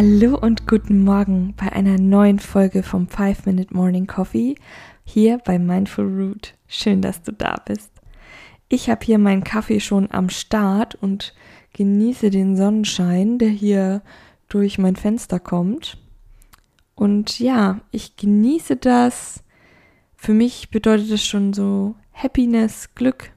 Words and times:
Hallo 0.00 0.38
und 0.38 0.68
guten 0.68 1.02
Morgen 1.02 1.54
bei 1.56 1.72
einer 1.72 1.98
neuen 1.98 2.38
Folge 2.38 2.84
vom 2.84 3.08
5 3.08 3.46
Minute 3.46 3.74
Morning 3.74 4.06
Coffee 4.06 4.54
hier 5.02 5.38
bei 5.38 5.58
Mindful 5.58 6.04
Root. 6.06 6.54
Schön, 6.68 7.02
dass 7.02 7.20
du 7.22 7.32
da 7.32 7.56
bist. 7.66 7.90
Ich 8.68 8.88
habe 8.90 9.04
hier 9.04 9.18
meinen 9.18 9.42
Kaffee 9.42 9.80
schon 9.80 10.08
am 10.12 10.28
Start 10.28 10.94
und 10.94 11.34
genieße 11.72 12.30
den 12.30 12.56
Sonnenschein, 12.56 13.38
der 13.38 13.48
hier 13.48 14.02
durch 14.48 14.78
mein 14.78 14.94
Fenster 14.94 15.40
kommt. 15.40 15.98
Und 16.94 17.40
ja, 17.40 17.80
ich 17.90 18.14
genieße 18.14 18.76
das. 18.76 19.42
Für 20.14 20.32
mich 20.32 20.70
bedeutet 20.70 21.10
es 21.10 21.26
schon 21.26 21.52
so 21.52 21.96
Happiness, 22.12 22.94
Glück. 22.94 23.32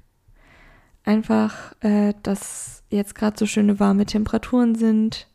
Einfach, 1.05 1.73
äh, 1.80 2.14
dass 2.22 2.84
jetzt 2.91 3.16
gerade 3.16 3.39
so 3.39 3.48
schöne 3.48 3.80
warme 3.80 4.05
Temperaturen 4.05 4.75
sind, 4.75 5.28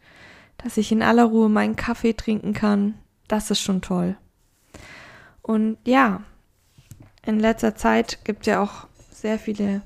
dass 0.66 0.78
ich 0.78 0.90
in 0.90 1.00
aller 1.00 1.22
Ruhe 1.22 1.48
meinen 1.48 1.76
Kaffee 1.76 2.12
trinken 2.12 2.52
kann. 2.52 2.94
Das 3.28 3.52
ist 3.52 3.60
schon 3.60 3.82
toll. 3.82 4.16
Und 5.40 5.78
ja, 5.86 6.24
in 7.24 7.38
letzter 7.38 7.76
Zeit 7.76 8.24
gibt 8.24 8.40
es 8.40 8.46
ja 8.48 8.60
auch 8.60 8.88
sehr 9.12 9.38
viele 9.38 9.80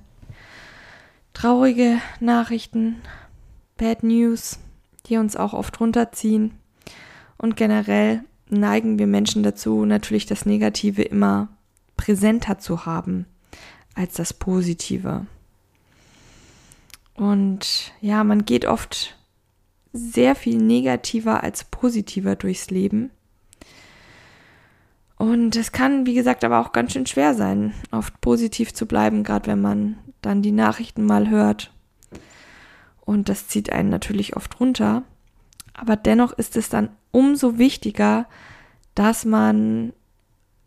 traurige 1.35 1.99
Nachrichten, 2.19 3.03
Bad 3.77 4.03
News, 4.03 4.59
die 5.05 5.19
uns 5.19 5.37
auch 5.37 5.53
oft 5.53 5.79
runterziehen. 5.81 6.59
Und 7.37 7.59
generell 7.59 8.25
neigen 8.49 8.99
wir 8.99 9.07
Menschen 9.07 9.43
dazu, 9.43 9.85
natürlich 9.85 10.25
das 10.25 10.47
Negative 10.47 11.03
immer 11.03 11.49
präsenter 11.99 12.59
zu 12.59 12.87
haben 12.87 13.27
als 13.95 14.15
das 14.15 14.33
Positive. 14.33 15.27
Und 17.13 17.93
ja, 18.01 18.25
man 18.25 18.47
geht 18.47 18.65
oft 18.65 19.20
sehr 19.93 20.35
viel 20.35 20.59
negativer 20.59 21.43
als 21.43 21.65
positiver 21.65 22.37
durchs 22.37 22.71
Leben. 22.71 23.11
Und 25.17 25.57
es 25.57 25.73
kann, 25.73 26.07
wie 26.07 26.15
gesagt, 26.15 26.45
aber 26.45 26.61
auch 26.61 26.73
ganz 26.73 26.93
schön 26.93 27.07
schwer 27.07 27.35
sein, 27.35 27.75
oft 27.91 28.21
positiv 28.21 28.73
zu 28.73 28.87
bleiben, 28.87 29.23
gerade 29.23 29.49
wenn 29.49 29.61
man 29.61 29.99
dann 30.23 30.43
die 30.43 30.53
Nachrichten 30.53 31.05
mal 31.05 31.29
hört. 31.29 31.73
Und 33.01 33.29
das 33.29 33.49
zieht 33.49 33.73
einen 33.73 33.91
natürlich 33.91 34.37
oft 34.37 34.61
runter. 34.61 35.03
Aber 35.75 35.97
dennoch 35.97 36.33
ist 36.33 36.57
es 36.57 36.69
dann 36.69 36.91
umso 37.11 37.59
wichtiger, 37.59 38.27
dass 38.95 39.25
man 39.25 39.93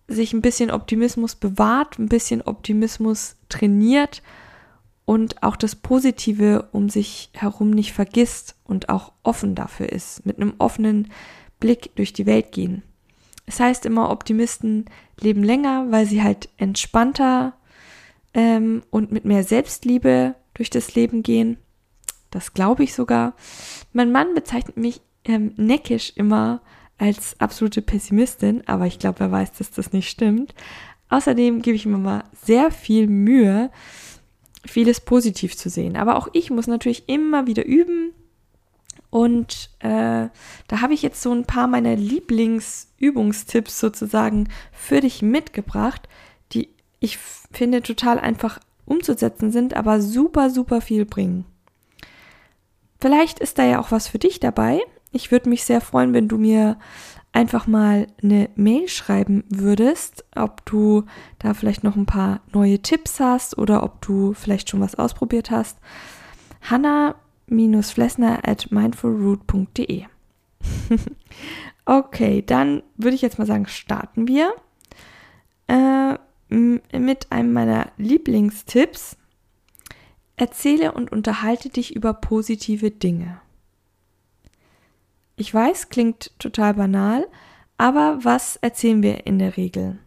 sich 0.08 0.34
ein 0.34 0.42
bisschen 0.42 0.70
Optimismus 0.70 1.36
bewahrt, 1.36 1.98
ein 1.98 2.10
bisschen 2.10 2.42
Optimismus 2.42 3.36
trainiert 3.50 4.22
und 5.06 5.44
auch 5.44 5.56
das 5.56 5.76
Positive 5.76 6.70
um 6.72 6.90
sich 6.90 7.30
herum 7.34 7.72
nicht 7.72 7.94
vergisst 7.94 8.56
und 8.64 8.90
auch 8.90 9.12
offen 9.23 9.56
dafür 9.56 9.90
ist, 9.90 10.26
mit 10.26 10.38
einem 10.38 10.54
offenen 10.58 11.12
Blick 11.59 11.96
durch 11.96 12.14
die 12.14 12.26
Welt 12.26 12.52
gehen. 12.52 12.84
Es 13.46 13.59
heißt 13.59 13.86
immer, 13.86 14.09
Optimisten 14.09 14.86
leben 15.20 15.44
länger, 15.44 15.88
weil 15.90 16.06
sie 16.06 16.24
halt 16.24 16.50
entspannter 16.58 17.54
ähm, 18.34 18.84
und 18.90 19.12
mit 19.12 19.26
mehr 19.26 19.44
Selbstliebe 19.44 20.36
durch 20.54 20.70
das 20.70 20.96
Leben 20.96 21.24
gehen. 21.24 21.58
Das 22.31 22.53
glaube 22.53 22.84
ich 22.84 22.94
sogar. 22.94 23.35
Mein 23.91 24.12
Mann 24.12 24.34
bezeichnet 24.34 24.78
mich 24.78 25.02
ähm, 25.25 25.53
neckisch 25.58 26.14
immer 26.16 26.62
als 26.97 27.40
absolute 27.40 27.81
Pessimistin, 27.81 28.64
aber 28.66 28.88
ich 28.88 29.00
glaube, 29.00 29.25
er 29.25 29.31
weiß, 29.31 29.53
dass 29.53 29.72
das 29.72 29.91
nicht 29.91 30.09
stimmt. 30.09 30.56
Außerdem 31.09 31.62
gebe 31.62 31.75
ich 31.75 31.85
mir 31.85 31.97
mal 31.97 32.24
sehr 32.34 32.72
viel 32.72 33.08
Mühe, 33.08 33.70
vieles 34.66 35.01
positiv 35.01 35.57
zu 35.57 35.69
sehen. 35.69 35.96
Aber 35.96 36.16
auch 36.16 36.28
ich 36.34 36.50
muss 36.50 36.68
natürlich 36.68 37.07
immer 37.07 37.47
wieder 37.47 37.66
üben, 37.66 38.13
und 39.13 39.69
äh, 39.78 40.28
da 40.68 40.81
habe 40.81 40.96
ich 40.96 41.03
jetzt 41.03 41.22
so 41.22 41.31
ein 41.31 41.46
paar 41.46 41.68
meiner 41.68 41.96
Lieblingsübungstipps 41.96 43.79
sozusagen 43.79 44.50
für 44.72 45.02
dich 45.02 45.22
mitgebracht, 45.22 46.09
die 46.52 46.69
ich 47.00 47.19
finde 47.52 47.84
total 47.84 48.18
einfach 48.18 48.59
umzusetzen 48.85 49.52
sind, 49.52 49.75
aber 49.75 50.02
super, 50.02 50.50
super 50.50 50.81
viel 50.81 51.06
bringen. 51.06 51.46
Vielleicht 53.00 53.38
ist 53.38 53.59
da 53.59 53.66
ja 53.66 53.79
auch 53.79 53.91
was 53.91 54.07
für 54.07 54.18
dich 54.18 54.40
dabei. 54.40 54.81
Ich 55.12 55.29
würde 55.29 55.47
mich 55.47 55.63
sehr 55.63 55.79
freuen, 55.79 56.13
wenn 56.13 56.28
du 56.28 56.40
mir 56.40 56.79
einfach 57.34 57.68
mal 57.68 58.08
eine 58.22 58.50
Mail 58.56 58.88
schreiben 58.88 59.44
würdest, 59.50 60.24
ob 60.36 60.64
du 60.66 61.04
da 61.40 61.54
vielleicht 61.54 61.84
noch 61.84 61.96
ein 61.96 62.06
paar 62.06 62.42
neue 62.54 62.80
Tipps 62.80 63.20
hast 63.20 63.58
oder 63.58 63.84
ob 63.84 64.02
du 64.02 64.34
vielleicht 64.34 64.70
schon 64.70 64.80
was 64.80 64.96
ausprobiert 64.96 65.52
hast. 65.52 65.80
Hanna 66.62 67.16
flessner 67.82 68.48
at 68.48 68.72
mindfulroot.de. 68.72 70.04
okay, 71.86 72.42
dann 72.46 72.84
würde 72.96 73.16
ich 73.16 73.22
jetzt 73.22 73.38
mal 73.38 73.46
sagen, 73.46 73.68
starten 73.68 74.28
wir 74.28 74.54
äh, 75.68 76.18
mit 76.50 77.32
einem 77.32 77.54
meiner 77.54 77.92
Lieblingstipps. 77.98 79.18
Erzähle 80.36 80.94
und 80.94 81.12
unterhalte 81.12 81.70
dich 81.70 81.96
über 81.96 82.14
positive 82.14 82.90
Dinge. 82.90 83.40
Ich 85.36 85.54
weiß, 85.54 85.90
klingt 85.90 86.32
total 86.40 86.76
banal, 86.76 87.28
aber 87.78 88.20
was 88.22 88.58
erzählen 88.58 89.02
wir 89.02 89.26
in 89.26 89.40
der 89.40 89.58
Regel? 89.58 89.98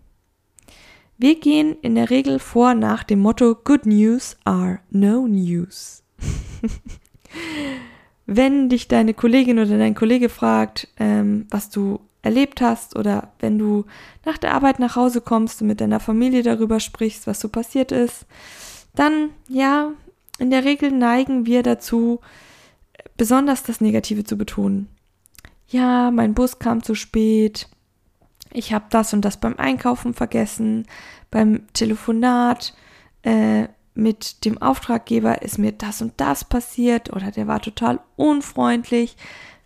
Wir 1.19 1.41
gehen 1.41 1.77
in 1.83 1.95
der 1.95 2.11
Regel 2.11 2.39
vor 2.39 2.75
nach 2.75 3.03
dem 3.03 3.21
Motto 3.21 3.55
Good 3.55 3.87
News 3.87 4.37
are 4.45 4.81
no 4.91 5.27
news. 5.27 6.03
Wenn 8.27 8.69
dich 8.69 8.89
deine 8.89 9.15
Kollegin 9.15 9.59
oder 9.59 9.79
dein 9.79 9.95
Kollege 9.95 10.29
fragt, 10.29 10.89
ähm, 10.99 11.47
was 11.51 11.71
du 11.71 12.01
erlebt 12.23 12.61
hast 12.61 12.97
oder 12.97 13.33
wenn 13.39 13.57
du 13.57 13.85
nach 14.25 14.37
der 14.37 14.53
Arbeit 14.53 14.81
nach 14.81 14.97
Hause 14.97 15.21
kommst 15.21 15.63
und 15.63 15.69
mit 15.69 15.81
deiner 15.81 16.01
Familie 16.01 16.43
darüber 16.43 16.81
sprichst, 16.81 17.29
was 17.29 17.41
so 17.41 17.49
passiert 17.49 17.93
ist, 17.93 18.27
dann 18.97 19.31
ja, 19.49 19.93
in 20.39 20.51
der 20.51 20.65
Regel 20.65 20.91
neigen 20.91 21.47
wir 21.47 21.63
dazu, 21.63 22.21
besonders 23.17 23.63
das 23.63 23.81
Negative 23.81 24.25
zu 24.25 24.37
betonen. 24.37 24.89
Ja, 25.69 26.10
mein 26.10 26.34
Bus 26.34 26.59
kam 26.59 26.82
zu 26.82 26.94
spät. 26.94 27.69
Ich 28.53 28.72
habe 28.72 28.87
das 28.91 29.12
und 29.12 29.22
das 29.25 29.38
beim 29.38 29.56
Einkaufen 29.56 30.15
vergessen, 30.15 30.87
beim 31.31 31.66
Telefonat. 31.72 32.75
Äh, 33.22 33.69
mit 33.97 34.44
dem 34.44 34.60
Auftraggeber 34.60 35.43
ist 35.43 35.59
mir 35.59 35.72
das 35.72 36.03
und 36.03 36.12
das 36.19 36.44
passiert 36.44 37.12
oder 37.12 37.31
der 37.31 37.47
war 37.47 37.60
total 37.60 38.00
unfreundlich. 38.16 39.16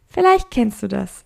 Vielleicht 0.07 0.51
kennst 0.51 0.83
du 0.83 0.89
das. 0.89 1.25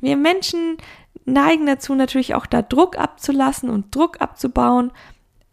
Wir 0.00 0.16
Menschen 0.16 0.78
neigen 1.24 1.66
dazu 1.66 1.94
natürlich 1.94 2.34
auch 2.34 2.46
da 2.46 2.62
Druck 2.62 2.98
abzulassen 2.98 3.68
und 3.68 3.94
Druck 3.94 4.20
abzubauen. 4.20 4.90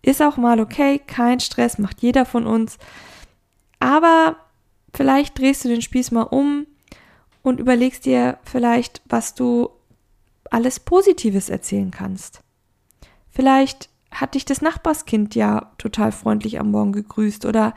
Ist 0.02 0.22
auch 0.22 0.38
mal 0.38 0.60
okay, 0.60 1.00
kein 1.00 1.40
Stress, 1.40 1.78
macht 1.78 2.02
jeder 2.02 2.26
von 2.26 2.46
uns. 2.46 2.78
Aber 3.80 4.38
vielleicht 4.94 5.38
drehst 5.38 5.66
du 5.66 5.70
den 5.70 5.82
Spieß 5.82 6.12
mal 6.12 6.24
um 6.24 6.68
und 7.44 7.60
überlegst 7.60 8.06
dir 8.06 8.40
vielleicht, 8.44 9.02
was 9.06 9.36
du 9.36 9.70
alles 10.50 10.80
Positives 10.80 11.50
erzählen 11.50 11.92
kannst. 11.92 12.42
Vielleicht 13.30 13.90
hat 14.12 14.36
dich 14.36 14.46
das 14.46 14.62
Nachbarskind 14.62 15.36
ja 15.36 15.72
total 15.78 16.12
freundlich 16.12 16.60
am 16.60 16.72
Morgen 16.72 16.94
gegrüßt 16.94 17.46
oder 17.46 17.74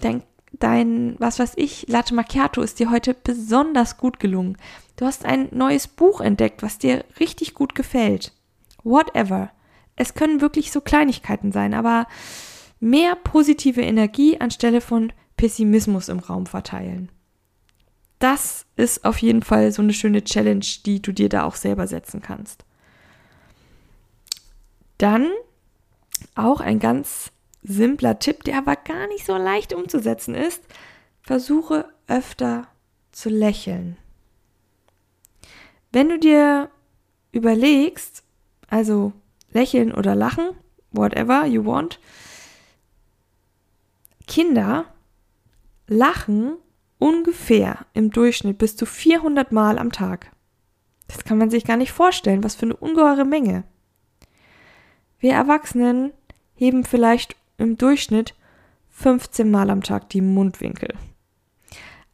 dein, 0.00 0.22
dein, 0.52 1.16
was 1.18 1.38
weiß 1.38 1.52
ich, 1.56 1.88
Latte 1.88 2.14
Macchiato 2.14 2.60
ist 2.60 2.78
dir 2.78 2.90
heute 2.90 3.14
besonders 3.14 3.96
gut 3.96 4.20
gelungen. 4.20 4.56
Du 4.96 5.06
hast 5.06 5.24
ein 5.24 5.48
neues 5.52 5.88
Buch 5.88 6.20
entdeckt, 6.20 6.62
was 6.62 6.78
dir 6.78 7.04
richtig 7.18 7.54
gut 7.54 7.74
gefällt. 7.74 8.32
Whatever. 8.82 9.50
Es 9.96 10.14
können 10.14 10.40
wirklich 10.40 10.72
so 10.72 10.80
Kleinigkeiten 10.80 11.52
sein, 11.52 11.72
aber 11.74 12.06
mehr 12.80 13.14
positive 13.14 13.82
Energie 13.82 14.40
anstelle 14.40 14.80
von 14.80 15.12
Pessimismus 15.36 16.08
im 16.08 16.18
Raum 16.18 16.46
verteilen. 16.46 17.10
Das 18.20 18.66
ist 18.76 19.04
auf 19.04 19.18
jeden 19.18 19.42
Fall 19.42 19.72
so 19.72 19.82
eine 19.82 19.94
schöne 19.94 20.22
Challenge, 20.22 20.64
die 20.84 21.00
du 21.00 21.12
dir 21.12 21.30
da 21.30 21.44
auch 21.44 21.56
selber 21.56 21.86
setzen 21.86 22.20
kannst. 22.20 22.64
Dann 24.98 25.30
auch 26.34 26.60
ein 26.60 26.78
ganz 26.78 27.32
simpler 27.62 28.18
Tipp, 28.18 28.44
der 28.44 28.58
aber 28.58 28.76
gar 28.76 29.06
nicht 29.08 29.24
so 29.24 29.36
leicht 29.36 29.72
umzusetzen 29.72 30.34
ist. 30.34 30.62
Versuche 31.22 31.88
öfter 32.08 32.68
zu 33.10 33.30
lächeln. 33.30 33.96
Wenn 35.90 36.10
du 36.10 36.18
dir 36.18 36.70
überlegst, 37.32 38.22
also 38.68 39.14
lächeln 39.50 39.92
oder 39.92 40.14
lachen, 40.14 40.50
whatever 40.92 41.46
you 41.46 41.64
want. 41.64 41.98
Kinder 44.26 44.84
lachen 45.86 46.58
ungefähr 47.00 47.86
im 47.94 48.10
Durchschnitt 48.10 48.58
bis 48.58 48.76
zu 48.76 48.86
400 48.86 49.50
Mal 49.50 49.78
am 49.78 49.90
Tag. 49.90 50.30
Das 51.08 51.24
kann 51.24 51.38
man 51.38 51.50
sich 51.50 51.64
gar 51.64 51.76
nicht 51.76 51.90
vorstellen, 51.90 52.44
was 52.44 52.54
für 52.54 52.66
eine 52.66 52.76
ungeheure 52.76 53.24
Menge. 53.24 53.64
Wir 55.18 55.32
Erwachsenen 55.32 56.12
heben 56.54 56.84
vielleicht 56.84 57.34
im 57.58 57.76
Durchschnitt 57.76 58.34
15 58.90 59.50
Mal 59.50 59.70
am 59.70 59.82
Tag 59.82 60.08
die 60.10 60.20
Mundwinkel. 60.20 60.94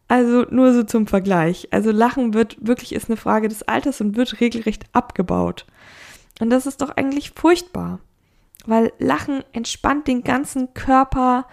Also 0.09 0.47
nur 0.51 0.73
so 0.73 0.85
zum 0.85 1.07
Vergleich. 1.07 1.69
Also 1.73 1.91
Lachen 1.91 2.33
wird 2.33 2.57
wirklich 2.61 2.95
ist 2.95 3.09
eine 3.09 3.17
Frage 3.17 3.49
des 3.49 3.65
Alters 3.65 4.01
und 4.01 4.17
wird 4.17 4.41
regelrecht 4.41 4.85
abgebaut. 4.93 5.67
Und 6.41 6.51
das 6.51 6.67
ist 6.67 6.81
doch 6.81 6.91
eigentlich 6.91 7.33
furchtbar, 7.33 7.99
weil 8.67 8.93
Lachen 8.99 9.43
entspannt 9.53 10.07
den 10.07 10.23
ganzen 10.23 10.75
Körper. 10.75 11.47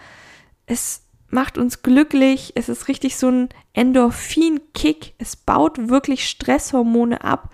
Es 0.65 1.02
macht 1.33 1.57
uns 1.57 1.81
glücklich. 1.81 2.53
Es 2.55 2.69
ist 2.69 2.87
richtig 2.87 3.17
so 3.17 3.27
ein 3.27 3.49
Endorphin-Kick. 3.73 5.15
Es 5.17 5.35
baut 5.35 5.89
wirklich 5.89 6.29
Stresshormone 6.29 7.23
ab. 7.23 7.49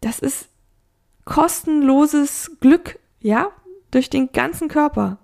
Das 0.00 0.20
ist 0.20 0.48
kostenloses 1.24 2.56
Glück, 2.60 2.98
ja, 3.20 3.50
durch 3.90 4.08
den 4.08 4.32
ganzen 4.32 4.68
Körper. 4.68 5.18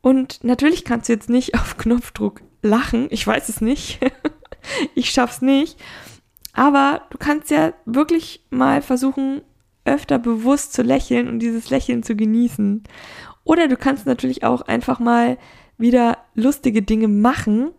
Und 0.00 0.42
natürlich 0.42 0.84
kannst 0.84 1.08
du 1.08 1.12
jetzt 1.12 1.28
nicht 1.28 1.54
auf 1.60 1.76
Knopfdruck 1.76 2.40
lachen. 2.62 3.08
Ich 3.10 3.26
weiß 3.26 3.48
es 3.48 3.60
nicht. 3.60 3.98
ich 4.94 5.10
schaff's 5.10 5.42
nicht. 5.42 5.78
Aber 6.54 7.02
du 7.10 7.18
kannst 7.18 7.50
ja 7.50 7.72
wirklich 7.84 8.44
mal 8.50 8.82
versuchen, 8.82 9.42
öfter 9.84 10.18
bewusst 10.18 10.74
zu 10.74 10.82
lächeln 10.82 11.28
und 11.28 11.40
dieses 11.40 11.70
Lächeln 11.70 12.02
zu 12.02 12.14
genießen. 12.14 12.84
Oder 13.44 13.66
du 13.66 13.76
kannst 13.76 14.06
natürlich 14.06 14.44
auch 14.44 14.62
einfach 14.62 15.00
mal 15.00 15.38
wieder 15.82 16.16
lustige 16.34 16.80
Dinge 16.80 17.08
machen, 17.08 17.72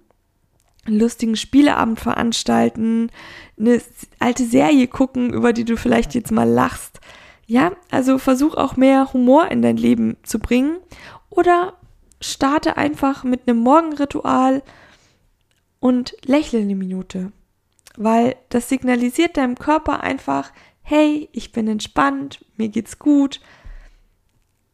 einen 0.86 1.00
lustigen 1.00 1.36
Spieleabend 1.36 2.00
veranstalten, 2.00 3.10
eine 3.58 3.82
alte 4.20 4.46
Serie 4.46 4.88
gucken, 4.88 5.34
über 5.34 5.54
die 5.54 5.66
du 5.66 5.78
vielleicht 5.78 6.14
jetzt 6.14 6.32
mal 6.32 6.48
lachst. 6.48 7.00
Ja, 7.48 7.72
also 7.90 8.20
versuch 8.20 8.56
auch 8.56 8.78
mehr 8.78 9.12
Humor 9.14 9.48
in 9.48 9.62
dein 9.62 9.78
Leben 9.78 10.18
zu 10.24 10.38
bringen 10.38 10.78
oder 11.30 11.78
starte 12.22 12.78
einfach 12.78 13.24
mit 13.24 13.48
einem 13.48 13.60
Morgenritual 13.60 14.62
und 15.80 16.16
lächle 16.26 16.60
eine 16.60 16.76
Minute, 16.76 17.32
weil 17.98 18.36
das 18.50 18.70
signalisiert 18.70 19.38
deinem 19.38 19.56
Körper 19.56 20.02
einfach, 20.02 20.52
hey, 20.82 21.30
ich 21.32 21.52
bin 21.52 21.68
entspannt, 21.68 22.46
mir 22.56 22.70
geht's 22.70 23.00
gut 23.00 23.42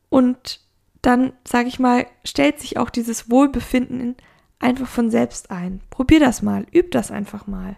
und 0.10 0.62
dann, 1.01 1.34
sage 1.48 1.68
ich 1.68 1.80
mal, 1.80 2.07
stellt 2.24 2.60
sich 2.60 2.78
auch 2.78 2.90
dieses 2.90 3.30
Wohlbefinden 3.30 4.16
einfach 4.60 4.88
von 4.88 5.10
selbst 5.10 5.51
ein. 5.51 5.81
Probier 5.90 6.19
das 6.19 6.42
mal, 6.42 6.66
üb 6.74 6.92
das 6.92 7.12
einfach 7.12 7.48
mal. 7.48 7.78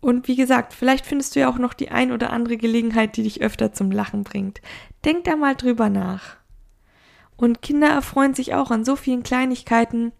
Und 0.00 0.28
wie 0.28 0.36
gesagt, 0.36 0.72
vielleicht 0.72 1.04
findest 1.04 1.34
du 1.34 1.40
ja 1.40 1.48
auch 1.48 1.58
noch 1.58 1.74
die 1.74 1.90
ein 1.90 2.12
oder 2.12 2.32
andere 2.32 2.56
Gelegenheit, 2.56 3.16
die 3.16 3.22
dich 3.22 3.42
öfter 3.42 3.72
zum 3.72 3.90
Lachen 3.90 4.24
bringt. 4.24 4.60
Denk 5.04 5.24
da 5.24 5.36
mal 5.36 5.54
drüber 5.54 5.88
nach. 5.88 6.36
Und 7.36 7.60
Kinder 7.60 7.88
erfreuen 7.88 8.34
sich 8.34 8.54
auch 8.54 8.70
an 8.70 8.84
so 8.84 8.96
vielen 8.96 9.22
Kleinigkeiten. 9.22 10.12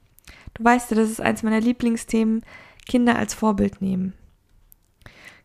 Du 0.54 0.64
weißt 0.64 0.90
ja, 0.90 0.96
das 0.96 1.10
ist 1.10 1.20
eins 1.20 1.42
meiner 1.42 1.60
Lieblingsthemen, 1.60 2.42
Kinder 2.86 3.16
als 3.16 3.34
Vorbild 3.34 3.80
nehmen. 3.80 4.14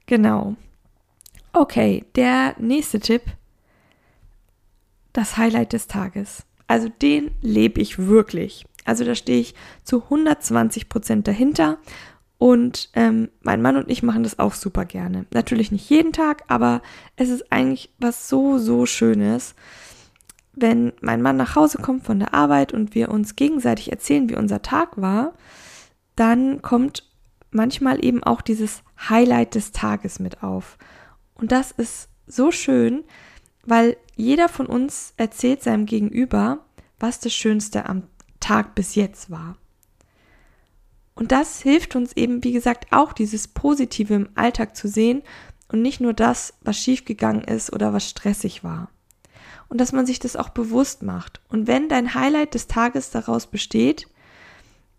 Genau. 0.05 0.55
Okay, 1.53 2.05
der 2.15 2.55
nächste 2.59 2.99
Tipp. 2.99 3.21
Das 5.13 5.37
Highlight 5.37 5.73
des 5.73 5.87
Tages. 5.87 6.43
Also 6.67 6.89
den 6.89 7.31
lebe 7.41 7.81
ich 7.81 7.99
wirklich. 7.99 8.65
Also 8.85 9.03
da 9.03 9.15
stehe 9.15 9.39
ich 9.39 9.55
zu 9.83 10.03
120 10.03 10.89
Prozent 10.89 11.27
dahinter. 11.27 11.77
Und 12.37 12.89
ähm, 12.93 13.29
mein 13.41 13.61
Mann 13.61 13.77
und 13.77 13.89
ich 13.89 14.01
machen 14.01 14.23
das 14.23 14.39
auch 14.39 14.53
super 14.53 14.85
gerne. 14.85 15.25
Natürlich 15.31 15.71
nicht 15.71 15.89
jeden 15.89 16.11
Tag, 16.11 16.43
aber 16.47 16.81
es 17.15 17.29
ist 17.29 17.51
eigentlich 17.51 17.93
was 17.99 18.29
so, 18.29 18.57
so 18.57 18.85
Schönes 18.85 19.53
wenn 20.53 20.93
mein 21.01 21.21
Mann 21.21 21.37
nach 21.37 21.55
Hause 21.55 21.77
kommt 21.77 22.05
von 22.05 22.19
der 22.19 22.33
Arbeit 22.33 22.73
und 22.73 22.95
wir 22.95 23.09
uns 23.09 23.35
gegenseitig 23.35 23.91
erzählen, 23.91 24.29
wie 24.29 24.35
unser 24.35 24.61
Tag 24.61 25.01
war, 25.01 25.33
dann 26.15 26.61
kommt 26.61 27.09
manchmal 27.51 28.03
eben 28.03 28.23
auch 28.23 28.41
dieses 28.41 28.83
Highlight 29.09 29.55
des 29.55 29.71
Tages 29.71 30.19
mit 30.19 30.43
auf. 30.43 30.77
Und 31.33 31.51
das 31.51 31.71
ist 31.71 32.09
so 32.27 32.51
schön, 32.51 33.03
weil 33.65 33.97
jeder 34.15 34.49
von 34.49 34.65
uns 34.65 35.13
erzählt 35.17 35.63
seinem 35.63 35.85
Gegenüber, 35.85 36.59
was 36.99 37.19
das 37.19 37.33
Schönste 37.33 37.87
am 37.87 38.03
Tag 38.39 38.75
bis 38.75 38.95
jetzt 38.95 39.29
war. 39.29 39.57
Und 41.13 41.31
das 41.31 41.61
hilft 41.61 41.95
uns 41.95 42.13
eben, 42.13 42.43
wie 42.43 42.51
gesagt, 42.51 42.87
auch 42.91 43.13
dieses 43.13 43.47
Positive 43.47 44.13
im 44.13 44.29
Alltag 44.35 44.75
zu 44.75 44.87
sehen 44.87 45.21
und 45.71 45.81
nicht 45.81 46.01
nur 46.01 46.13
das, 46.13 46.53
was 46.61 46.77
schiefgegangen 46.77 47.43
ist 47.43 47.71
oder 47.73 47.93
was 47.93 48.09
stressig 48.09 48.63
war 48.63 48.89
und 49.71 49.79
dass 49.79 49.93
man 49.93 50.05
sich 50.05 50.19
das 50.19 50.35
auch 50.35 50.49
bewusst 50.49 51.01
macht. 51.01 51.39
Und 51.47 51.65
wenn 51.65 51.87
dein 51.87 52.13
Highlight 52.13 52.55
des 52.55 52.67
Tages 52.67 53.09
daraus 53.09 53.47
besteht, 53.47 54.05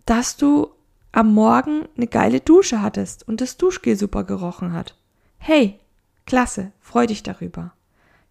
dass 0.06 0.38
du 0.38 0.70
am 1.12 1.34
Morgen 1.34 1.86
eine 1.94 2.06
geile 2.06 2.40
Dusche 2.40 2.80
hattest 2.80 3.28
und 3.28 3.42
das 3.42 3.58
Duschgel 3.58 3.96
super 3.96 4.24
gerochen 4.24 4.72
hat. 4.72 4.96
Hey, 5.36 5.78
klasse, 6.24 6.72
freu 6.80 7.06
dich 7.06 7.22
darüber. 7.22 7.74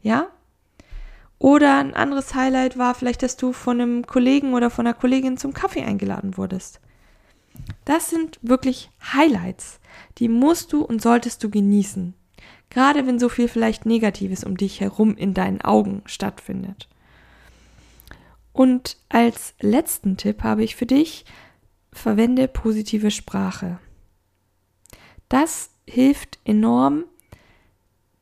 Ja? 0.02 0.28
Oder 1.38 1.80
ein 1.80 1.96
anderes 1.96 2.36
Highlight 2.36 2.78
war 2.78 2.94
vielleicht, 2.94 3.24
dass 3.24 3.36
du 3.36 3.52
von 3.52 3.82
einem 3.82 4.06
Kollegen 4.06 4.54
oder 4.54 4.70
von 4.70 4.86
einer 4.86 4.94
Kollegin 4.94 5.38
zum 5.38 5.54
Kaffee 5.54 5.84
eingeladen 5.84 6.38
wurdest. 6.38 6.80
Das 7.86 8.10
sind 8.10 8.40
wirklich 8.42 8.92
Highlights. 9.14 9.80
Die 10.20 10.30
musst 10.30 10.72
du 10.72 10.84
und 10.84 11.02
solltest 11.02 11.44
du 11.44 11.50
genießen. 11.50 12.14
Gerade 12.70 13.06
wenn 13.06 13.20
so 13.20 13.28
viel 13.28 13.48
vielleicht 13.48 13.86
Negatives 13.86 14.44
um 14.44 14.56
dich 14.56 14.80
herum 14.80 15.16
in 15.18 15.34
deinen 15.34 15.62
Augen 15.62 16.04
stattfindet. 16.06 16.88
Und 18.54 18.98
als 19.10 19.54
letzten 19.60 20.18
Tipp 20.18 20.44
habe 20.44 20.64
ich 20.64 20.76
für 20.76 20.86
dich, 20.86 21.26
verwende 21.92 22.48
positive 22.48 23.12
Sprache. 23.12 23.80
Das 25.28 25.72
hilft 25.88 26.40
enorm, 26.46 27.06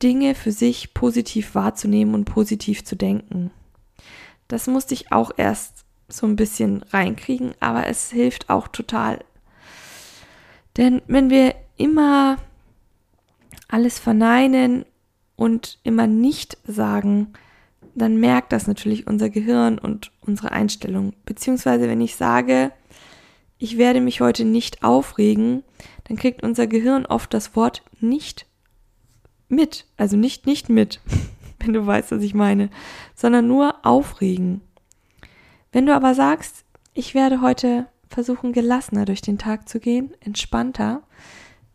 Dinge 0.01 0.35
für 0.35 0.51
sich 0.51 0.93
positiv 0.93 1.55
wahrzunehmen 1.55 2.13
und 2.13 2.25
positiv 2.25 2.85
zu 2.85 2.95
denken. 2.95 3.51
Das 4.47 4.67
musste 4.67 4.93
ich 4.93 5.11
auch 5.11 5.31
erst 5.37 5.85
so 6.07 6.25
ein 6.25 6.35
bisschen 6.35 6.83
reinkriegen, 6.91 7.53
aber 7.59 7.87
es 7.87 8.09
hilft 8.09 8.49
auch 8.49 8.67
total. 8.67 9.19
Denn 10.77 11.01
wenn 11.07 11.29
wir 11.29 11.55
immer 11.77 12.37
alles 13.67 13.99
verneinen 13.99 14.85
und 15.35 15.79
immer 15.83 16.07
nicht 16.07 16.57
sagen, 16.65 17.33
dann 17.95 18.17
merkt 18.17 18.51
das 18.53 18.67
natürlich 18.67 19.07
unser 19.07 19.29
Gehirn 19.29 19.77
und 19.77 20.11
unsere 20.21 20.51
Einstellung. 20.51 21.13
Beziehungsweise 21.25 21.87
wenn 21.87 22.01
ich 22.01 22.15
sage, 22.15 22.71
ich 23.57 23.77
werde 23.77 24.01
mich 24.01 24.21
heute 24.21 24.45
nicht 24.45 24.83
aufregen, 24.83 25.63
dann 26.05 26.17
kriegt 26.17 26.43
unser 26.43 26.65
Gehirn 26.65 27.05
oft 27.05 27.33
das 27.33 27.55
Wort 27.55 27.83
nicht 27.99 28.45
mit. 29.49 29.85
Also 29.97 30.17
nicht 30.17 30.45
nicht 30.45 30.69
mit, 30.69 31.01
wenn 31.59 31.73
du 31.73 31.85
weißt, 31.85 32.11
was 32.11 32.23
ich 32.23 32.33
meine, 32.33 32.69
sondern 33.15 33.47
nur 33.47 33.85
aufregen. 33.85 34.61
Wenn 35.71 35.85
du 35.85 35.93
aber 35.95 36.15
sagst, 36.15 36.65
ich 36.93 37.13
werde 37.13 37.41
heute 37.41 37.87
versuchen, 38.09 38.53
gelassener 38.53 39.05
durch 39.05 39.21
den 39.21 39.37
Tag 39.37 39.69
zu 39.69 39.79
gehen, 39.79 40.13
entspannter, 40.19 41.03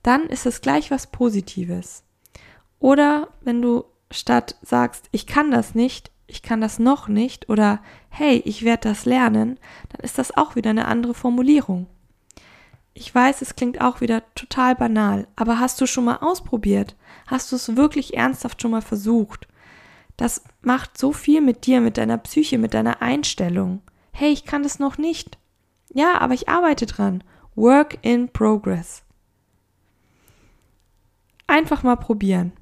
dann 0.02 0.24
ist 0.24 0.46
es 0.46 0.60
gleich 0.60 0.90
was 0.90 1.06
Positives. 1.06 2.02
Oder 2.78 3.28
wenn 3.40 3.62
du 3.62 3.84
statt 4.10 4.56
sagst, 4.62 5.08
ich 5.12 5.26
kann 5.26 5.50
das 5.50 5.74
nicht, 5.74 6.10
ich 6.26 6.42
kann 6.42 6.60
das 6.60 6.78
noch 6.78 7.08
nicht 7.08 7.48
oder 7.48 7.80
hey, 8.08 8.42
ich 8.44 8.64
werde 8.64 8.88
das 8.88 9.04
lernen, 9.04 9.58
dann 9.90 10.00
ist 10.02 10.18
das 10.18 10.36
auch 10.36 10.56
wieder 10.56 10.70
eine 10.70 10.86
andere 10.86 11.14
Formulierung. 11.14 11.86
Ich 12.94 13.12
weiß, 13.12 13.42
es 13.42 13.56
klingt 13.56 13.80
auch 13.80 14.00
wieder 14.00 14.22
total 14.36 14.76
banal, 14.76 15.26
aber 15.34 15.58
hast 15.58 15.80
du 15.80 15.86
schon 15.86 16.04
mal 16.04 16.18
ausprobiert? 16.18 16.94
Hast 17.26 17.50
du 17.50 17.56
es 17.56 17.76
wirklich 17.76 18.16
ernsthaft 18.16 18.62
schon 18.62 18.70
mal 18.70 18.82
versucht? 18.82 19.48
Das 20.16 20.44
macht 20.62 20.96
so 20.96 21.12
viel 21.12 21.40
mit 21.40 21.66
dir, 21.66 21.80
mit 21.80 21.98
deiner 21.98 22.18
Psyche, 22.18 22.56
mit 22.56 22.72
deiner 22.72 23.02
Einstellung. 23.02 23.82
Hey, 24.12 24.30
ich 24.30 24.44
kann 24.44 24.62
das 24.62 24.78
noch 24.78 24.96
nicht. 24.96 25.38
Ja, 25.92 26.20
aber 26.20 26.34
ich 26.34 26.48
arbeite 26.48 26.86
dran. 26.86 27.24
Work 27.56 27.98
in 28.02 28.28
progress. 28.28 29.02
Einfach 31.48 31.82
mal 31.82 31.96
probieren. 31.96 32.52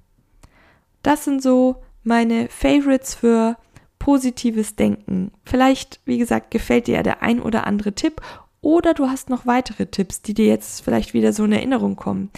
Das 1.03 1.25
sind 1.25 1.43
so 1.43 1.83
meine 2.03 2.49
Favorites 2.49 3.15
für 3.15 3.59
positives 3.99 4.77
Denken. 4.77 5.31
Vielleicht, 5.45 6.01
wie 6.07 6.19
gesagt, 6.19 6.51
gefällt 6.51 6.87
dir 6.87 6.97
ja 6.97 7.03
der 7.03 7.23
ein 7.23 7.41
oder 7.41 7.67
andere 7.67 7.93
Tipp 7.93 8.21
oder 8.63 8.95
du 8.95 9.09
hast 9.09 9.29
noch 9.29 9.45
weitere 9.45 9.87
Tipps, 9.87 10.23
die 10.23 10.35
dir 10.35 10.47
jetzt 10.47 10.83
vielleicht 10.83 11.13
wieder 11.13 11.33
so 11.33 11.45
in 11.45 11.53
Erinnerung 11.53 11.97
kommen. 11.97 12.31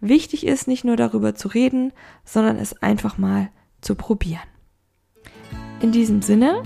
Wichtig 0.00 0.46
ist 0.46 0.68
nicht 0.68 0.84
nur 0.84 0.96
darüber 0.96 1.34
zu 1.34 1.48
reden, 1.48 1.92
sondern 2.24 2.58
es 2.58 2.80
einfach 2.82 3.18
mal 3.18 3.48
zu 3.80 3.94
probieren. 3.94 4.42
In 5.80 5.90
diesem 5.90 6.20
Sinne 6.20 6.62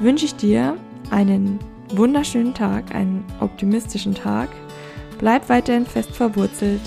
wünsche 0.00 0.26
ich 0.26 0.34
dir 0.34 0.76
einen 1.10 1.58
wunderschönen 1.94 2.52
Tag, 2.52 2.94
einen 2.94 3.24
optimistischen 3.40 4.14
Tag. 4.14 4.50
Bleib 5.18 5.48
weiterhin 5.48 5.86
fest 5.86 6.10
verwurzelt. 6.10 6.82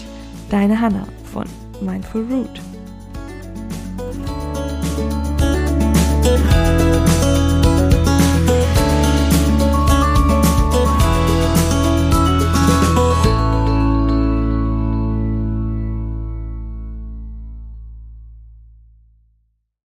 Deine 0.51 0.79
Hanna 0.79 1.07
von 1.31 1.45
Mindful 1.81 2.25
Root. 2.31 2.61